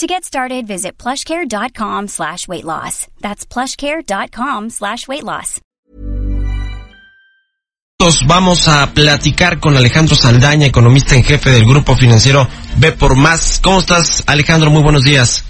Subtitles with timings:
[0.00, 3.06] To get started, visit plushcare.com slash weight loss.
[3.20, 5.60] That's plushcare.com slash weight loss.
[8.26, 13.60] Vamos a platicar con Alejandro Saldaña, economista en jefe del grupo financiero B por Más.
[13.62, 14.70] ¿Cómo estás, Alejandro?
[14.70, 15.44] Muy buenos días.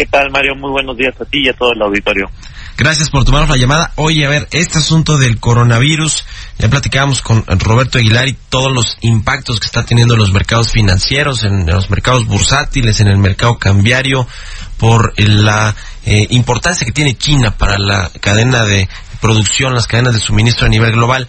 [0.00, 0.54] ¿Qué tal, Mario?
[0.56, 2.30] Muy buenos días a ti y a todo el auditorio.
[2.78, 3.92] Gracias por tomar la llamada.
[3.96, 6.24] Oye, a ver, este asunto del coronavirus,
[6.58, 11.44] ya platicábamos con Roberto Aguilar y todos los impactos que está teniendo los mercados financieros,
[11.44, 14.26] en los mercados bursátiles, en el mercado cambiario,
[14.78, 15.76] por la
[16.06, 18.88] eh, importancia que tiene China para la cadena de
[19.20, 21.28] producción, las cadenas de suministro a nivel global.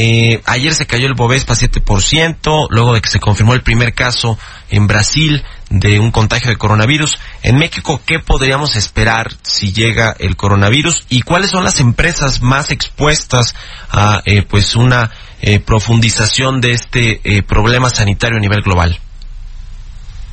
[0.00, 4.38] Eh, ayer se cayó el Bovespa 7%, luego de que se confirmó el primer caso
[4.70, 7.18] en Brasil de un contagio de coronavirus.
[7.42, 11.04] En México, ¿qué podríamos esperar si llega el coronavirus?
[11.08, 13.56] ¿Y cuáles son las empresas más expuestas
[13.90, 15.10] a eh, pues una
[15.42, 19.00] eh, profundización de este eh, problema sanitario a nivel global?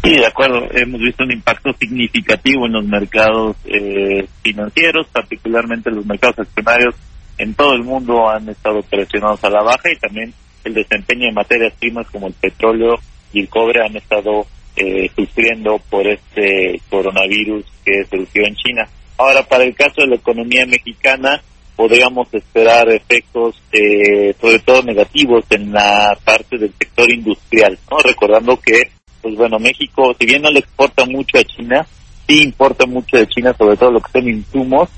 [0.03, 0.67] Sí, de acuerdo.
[0.73, 3.55] Hemos visto un impacto significativo en los mercados
[4.43, 6.93] financieros, particularmente los mercados accionarios
[7.37, 10.33] en todo el mundo han estado presionados a la baja y también
[10.63, 12.95] el desempeño de materias primas como el petróleo
[13.33, 18.87] y el cobre han estado eh, sufriendo por este coronavirus que surgió en China.
[19.17, 21.41] Ahora, para el caso de la economía mexicana,
[21.75, 27.97] podríamos esperar efectos, eh, sobre todo negativos, en la parte del sector industrial, ¿no?
[27.99, 31.85] Recordando que, pues bueno, México, si bien no le exporta mucho a China,
[32.27, 34.89] sí importa mucho de China, sobre todo lo que son insumos,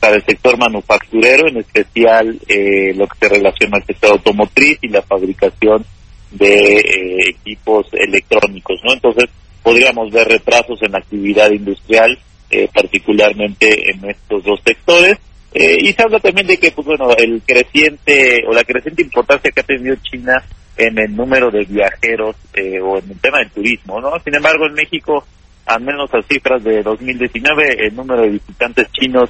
[0.00, 4.88] para el sector manufacturero, en especial eh, lo que se relaciona al sector automotriz y
[4.88, 5.84] la fabricación
[6.30, 8.94] de eh, equipos electrónicos, ¿no?
[8.94, 9.26] Entonces
[9.62, 12.18] podríamos ver retrasos en la actividad industrial,
[12.50, 15.18] eh, particularmente en estos dos sectores.
[15.52, 19.60] y se habla también de que, pues bueno, el creciente o la creciente importancia que
[19.60, 20.42] ha tenido China
[20.76, 22.36] en el número de viajeros
[22.82, 24.12] o en el tema del turismo, ¿no?
[24.24, 25.26] Sin embargo, en México,
[25.66, 29.28] al menos a cifras de 2019, el número de visitantes chinos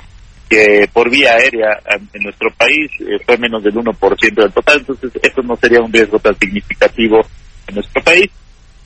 [0.51, 1.81] que por vía aérea
[2.13, 5.93] en nuestro país eh, fue menos del 1% del total, entonces eso no sería un
[5.93, 7.21] riesgo tan significativo
[7.69, 8.29] en nuestro país.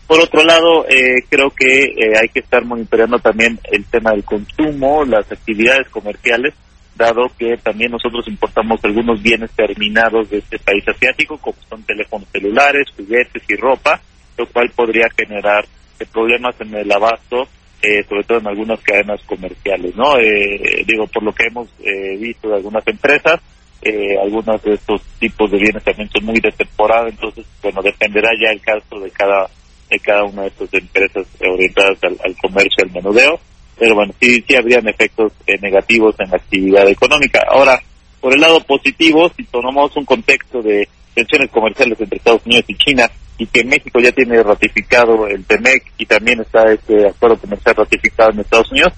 [0.07, 4.25] Por otro lado, eh, creo que eh, hay que estar monitoreando también el tema del
[4.25, 6.53] consumo, las actividades comerciales,
[6.97, 12.29] dado que también nosotros importamos algunos bienes terminados de este país asiático, como son teléfonos
[12.31, 13.99] celulares, juguetes y ropa,
[14.37, 15.65] lo cual podría generar
[16.13, 17.49] problemas en el abasto
[17.87, 20.19] eh, sobre todo en algunas cadenas comerciales, ¿no?
[20.19, 23.41] Eh, digo, por lo que hemos eh, visto de algunas empresas,
[24.23, 28.51] algunos de estos tipos de bienes también son muy de temporada, entonces, bueno, dependerá ya
[28.51, 29.51] el caso de cada
[29.91, 33.39] de cada una de estas empresas orientadas al, comercio, al menudeo,
[33.79, 37.45] pero bueno, sí, sí habrían efectos negativos en la actividad económica.
[37.47, 37.79] Ahora,
[38.23, 42.77] por el lado positivo, si tomamos un contexto de tensiones comerciales entre Estados Unidos y
[42.77, 47.75] China, y que México ya tiene ratificado el TEMEC y también está este acuerdo comercial
[47.77, 48.93] ratificado en Estados Unidos,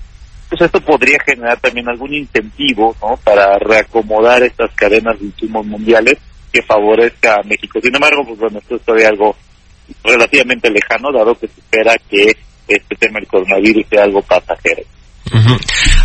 [0.48, 3.16] pues esto podría generar también algún incentivo ¿no?
[3.24, 6.18] para reacomodar estas cadenas de insumos mundiales
[6.52, 7.80] que favorezca a México.
[7.82, 9.36] Sin embargo, pues bueno, esto es todavía algo
[10.04, 12.36] relativamente lejano, dado que se espera que
[12.68, 14.82] este tema del coronavirus sea algo pasajero.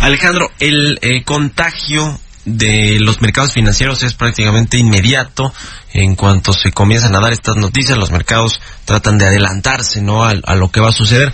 [0.00, 5.52] Alejandro, el eh, contagio de los mercados financieros es prácticamente inmediato.
[5.92, 10.24] En cuanto se comienzan a dar estas noticias, los mercados tratan de adelantarse ¿no?
[10.24, 11.32] a, lo que va a suceder.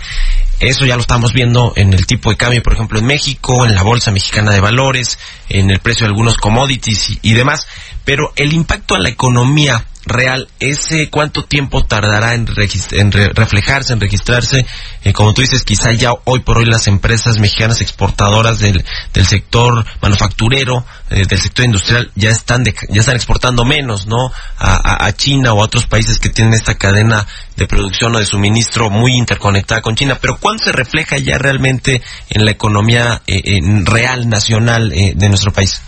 [0.59, 3.75] Eso ya lo estamos viendo en el tipo de cambio, por ejemplo, en México, en
[3.75, 7.65] la Bolsa Mexicana de Valores, en el precio de algunos commodities y, y demás.
[8.03, 12.47] Pero el impacto a la economía real, ese cuánto tiempo tardará en,
[12.91, 14.65] en reflejarse, en registrarse,
[15.03, 18.83] eh, como tú dices, quizá ya hoy por hoy las empresas mexicanas exportadoras del,
[19.13, 24.31] del sector manufacturero, eh, del sector industrial, ya están ya están exportando menos, ¿no?
[24.57, 27.25] A, a, China o a otros países que tienen esta cadena
[27.55, 32.01] de producción o de suministro muy interconectada con China, pero ¿cuándo se refleja ya realmente
[32.29, 35.81] en la economía eh, real, nacional de nuestro país?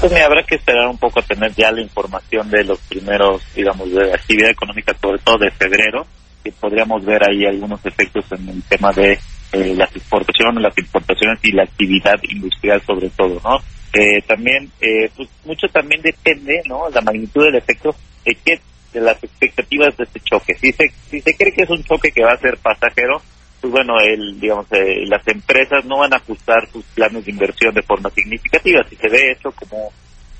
[0.00, 3.42] Pues me habrá que esperar un poco a tener ya la información de los primeros,
[3.52, 6.06] digamos, de actividad económica, sobre todo de febrero,
[6.44, 9.18] que podríamos ver ahí algunos efectos en el tema de
[9.52, 13.58] eh, las exportaciones, las importaciones y la actividad industrial sobre todo, ¿no?
[13.92, 16.88] Eh, también, eh, pues mucho también depende, ¿no?
[16.90, 17.92] La magnitud del efecto
[18.24, 18.60] de qué,
[18.92, 20.54] de las expectativas de este choque.
[20.54, 23.20] Si se, si se cree que es un choque que va a ser pasajero,
[23.60, 27.74] pues bueno, el, digamos, eh, las empresas no van a ajustar sus planes de inversión
[27.74, 28.82] de forma significativa.
[28.88, 29.92] Si se ve eso como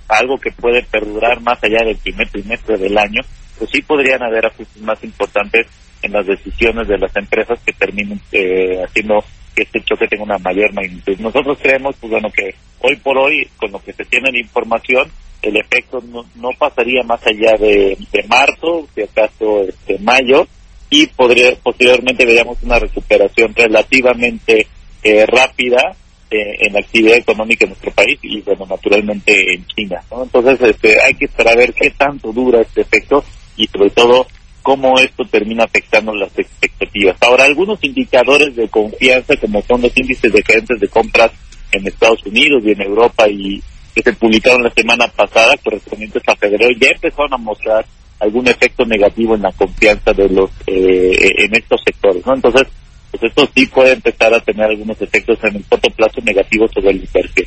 [0.09, 3.21] algo que puede perdurar más allá del primer trimestre del año,
[3.59, 5.67] pues sí podrían haber ajustes más importantes
[6.03, 9.25] en las decisiones de las empresas que terminen eh, haciendo
[9.55, 11.19] que este choque tenga una mayor magnitud.
[11.19, 15.11] Nosotros creemos, pues bueno, que hoy por hoy, con lo que se tiene de información,
[15.43, 20.47] el efecto no, no pasaría más allá de, de marzo, si acaso este, mayo,
[20.91, 24.67] y podría posteriormente veríamos una recuperación relativamente
[25.03, 25.95] eh, rápida
[26.31, 30.25] eh, en la actividad económica en nuestro país y bueno naturalmente en China ¿no?
[30.25, 33.25] entonces este, hay que esperar a ver qué tanto dura este efecto
[33.57, 34.27] y sobre todo
[34.63, 40.33] cómo esto termina afectando las expectativas ahora algunos indicadores de confianza como son los índices
[40.33, 41.31] de gerentes de compras
[41.73, 43.63] en Estados Unidos y en Europa y
[43.95, 47.85] que se publicaron la semana pasada correspondientes a febrero ya empezaron a mostrar
[48.21, 52.35] algún efecto negativo en la confianza de los eh, en estos sectores, ¿no?
[52.35, 52.67] Entonces,
[53.11, 56.91] pues esto sí puede empezar a tener algunos efectos en el corto plazo negativos sobre
[56.91, 57.47] el inversión.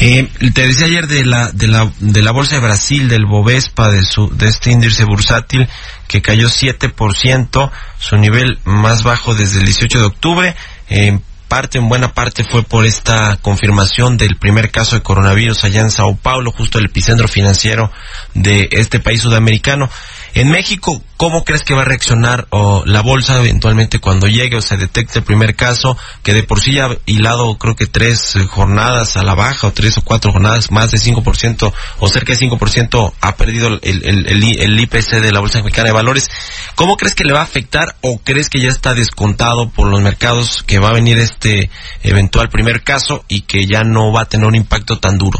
[0.00, 3.90] eh, te decía ayer de la, de la, de la bolsa de Brasil, del Bovespa,
[3.90, 5.68] de su, de este índice bursátil,
[6.08, 10.54] que cayó 7%, su nivel más bajo desde el 18 de octubre.
[10.90, 11.18] Eh,
[11.48, 15.90] parte, en buena parte fue por esta confirmación del primer caso de coronavirus allá en
[15.90, 17.90] Sao Paulo, justo el epicentro financiero
[18.34, 19.88] de este país sudamericano.
[20.34, 22.48] En México, ¿cómo crees que va a reaccionar
[22.86, 26.74] la bolsa eventualmente cuando llegue o se detecte el primer caso, que de por sí
[26.74, 30.72] ya hilado creo que tres eh, jornadas a la baja o tres o cuatro jornadas,
[30.72, 35.38] más de 5% o cerca de 5% ha perdido el, el, el, IPC de la
[35.38, 36.28] Bolsa Mexicana de Valores?
[36.74, 40.02] ¿Cómo crees que le va a afectar o crees que ya está descontado por los
[40.02, 41.70] mercados que va a venir este
[42.02, 45.38] eventual primer caso y que ya no va a tener un impacto tan duro?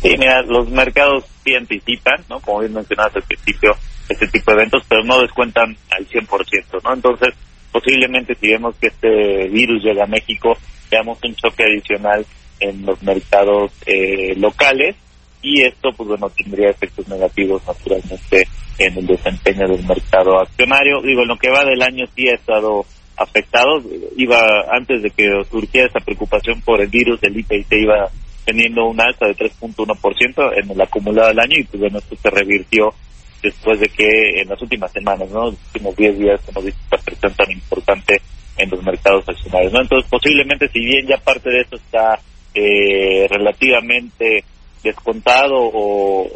[0.00, 2.40] Sí, mira, los mercados sí anticipan, ¿no?
[2.40, 3.72] Como bien mencionaste al principio,
[4.08, 6.94] este tipo de eventos, pero no descuentan al 100%, ¿no?
[6.94, 7.34] Entonces,
[7.72, 10.56] posiblemente si vemos que este virus llega a México,
[10.90, 12.24] veamos un choque adicional
[12.60, 14.96] en los mercados eh, locales
[15.42, 18.48] y esto, pues bueno, tendría efectos negativos naturalmente
[18.78, 21.00] en el desempeño del mercado accionario.
[21.02, 22.84] Digo, en lo que va del año sí ha estado
[23.16, 23.82] afectado.
[24.16, 24.40] Iba,
[24.72, 28.08] antes de que surgiera esa preocupación por el virus, el IPIC iba
[28.48, 32.30] teniendo un alza de 3.1% en el acumulado del año y pues bueno, esto se
[32.30, 32.94] revirtió
[33.42, 35.50] después de que en las últimas semanas, ¿no?
[35.50, 38.22] Los últimos 10 días hemos visto esta presión tan importante
[38.56, 39.82] en los mercados accionarios, ¿no?
[39.82, 42.18] Entonces, posiblemente, si bien ya parte de esto está
[42.54, 44.42] eh, relativamente
[44.82, 46.26] descontado o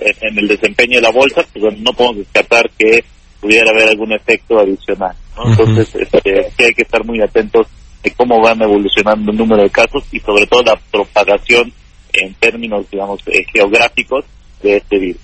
[0.00, 3.04] en, el desempeño de la bolsa, pues bueno, no podemos descartar que
[3.42, 5.50] pudiera haber algún efecto adicional, ¿no?
[5.50, 7.66] Entonces, este, hay que estar muy atentos
[8.10, 11.72] cómo van evolucionando el número de casos y sobre todo la propagación
[12.12, 14.24] en términos, digamos, eh, geográficos
[14.62, 15.22] de este virus.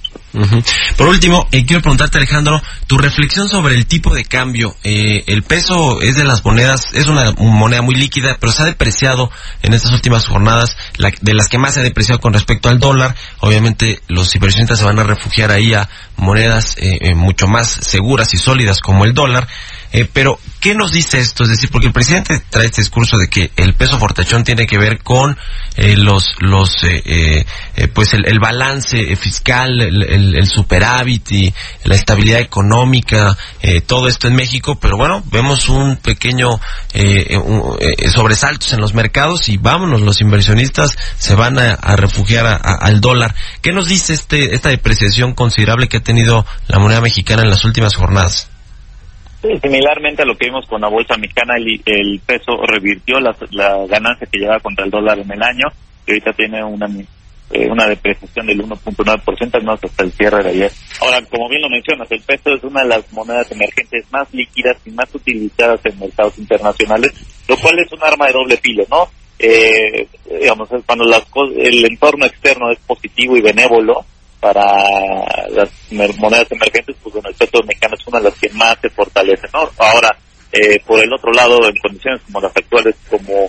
[0.97, 4.75] Por último, eh, quiero preguntarte, Alejandro, tu reflexión sobre el tipo de cambio.
[4.85, 8.67] Eh, el peso es de las monedas, es una moneda muy líquida, pero se ha
[8.67, 9.31] depreciado
[9.63, 10.77] en estas últimas jornadas,
[11.21, 13.17] de las que más se ha depreciado con respecto al dólar.
[13.41, 16.77] Obviamente, los inversionistas se van a refugiar ahí a monedas
[17.17, 19.49] mucho más seguras y sólidas como el dólar.
[19.97, 21.45] Eh, pero, ¿qué nos dice esto?
[21.45, 24.77] Es decir, porque el presidente trae este discurso de que el peso fortachón tiene que
[24.77, 25.39] ver con
[25.77, 27.47] eh, los, los, eh,
[27.93, 31.55] pues el, balance fiscal, el, superávit y
[31.85, 33.37] la estabilidad económica,
[33.87, 36.61] todo esto en México, pero bueno, vemos un pequeño
[38.13, 43.37] sobresaltos en los mercados y vámonos, los inversionistas se van a, refugiar al dólar.
[43.63, 47.65] ¿Qué nos dice este, esta depreciación considerable que ha tenido la moneda mexicana en las
[47.65, 48.51] últimas jornadas?
[49.61, 54.39] Similarmente a lo que vimos con la bolsa mexicana, el, peso revirtió la, ganancia que
[54.39, 55.67] llevaba contra el dólar en el año,
[56.05, 56.89] que ahorita tiene una
[57.51, 60.73] eh, una depreciación del 1.9%, no hasta el cierre de ayer.
[61.01, 64.77] Ahora, como bien lo mencionas, el peso es una de las monedas emergentes más líquidas
[64.87, 67.13] y más utilizadas en mercados internacionales,
[67.47, 69.09] lo cual es un arma de doble filo, ¿no?
[69.39, 70.09] Eh,
[70.41, 71.23] digamos, cuando las,
[71.57, 74.05] el entorno externo es positivo y benévolo,
[74.45, 74.63] para
[75.49, 75.71] las
[76.19, 79.47] monedas emergentes, pues bueno, el peso mexicano es una de las que más se fortalece,
[79.55, 79.71] ¿no?
[79.79, 80.15] Ahora,
[80.53, 83.49] eh, por el otro lado, en condiciones como las actuales, como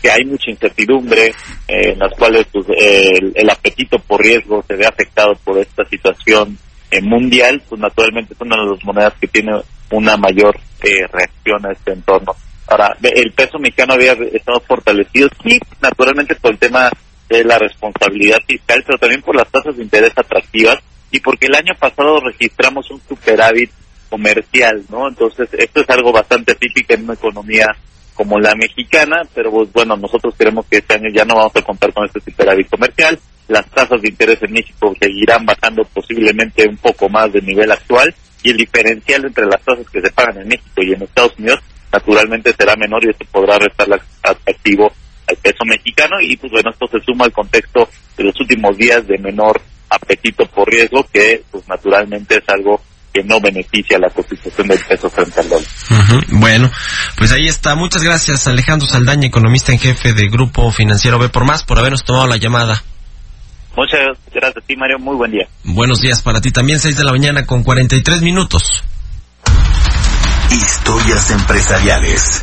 [0.00, 1.34] que hay mucha incertidumbre,
[1.66, 6.56] eh, en las cuales pues, el, apetito por riesgo se ve afectado por esta situación
[6.92, 9.50] eh, mundial, pues naturalmente es una de las monedas que tiene
[9.90, 12.36] una mayor reacción a este entorno.
[12.68, 16.88] Ahora, el peso mexicano había estado fortalecido, sí, naturalmente por el tema
[17.28, 20.78] de la responsabilidad fiscal, pero también por las tasas de interés atractivas
[21.10, 23.70] y porque el año pasado registramos un superávit
[24.08, 25.08] comercial, ¿no?
[25.08, 27.66] Entonces, esto es algo bastante típico en una economía
[28.14, 31.62] como la mexicana, pero pues, bueno, nosotros queremos que este año ya no vamos a
[31.62, 33.18] contar con este superávit comercial,
[33.48, 38.12] las tasas de interés en México seguirán bajando posiblemente un poco más del nivel actual
[38.42, 41.60] y el diferencial entre las tasas que se pagan en México y en Estados Unidos
[41.92, 43.88] naturalmente será menor y esto podrá restar
[44.22, 44.92] atractivo
[45.28, 49.18] al peso mexicano y pues bueno, esto se suma al contexto los últimos días de
[49.18, 52.80] menor apetito por riesgo, que pues naturalmente es algo
[53.12, 55.68] que no beneficia la cotización del peso frente al dólar.
[56.28, 56.70] Bueno,
[57.16, 57.74] pues ahí está.
[57.74, 62.04] Muchas gracias Alejandro Saldaña, economista en jefe de Grupo Financiero B por más, por habernos
[62.04, 62.82] tomado la llamada.
[63.76, 64.00] Muchas
[64.32, 64.98] gracias a ti, Mario.
[64.98, 65.46] Muy buen día.
[65.64, 68.82] Buenos días para ti también, 6 de la mañana con 43 minutos.
[70.50, 72.42] Historias empresariales.